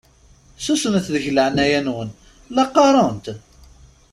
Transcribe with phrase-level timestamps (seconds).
[0.65, 2.09] Susmet deg leɛnaya-nwen
[2.53, 3.25] la qqaṛent!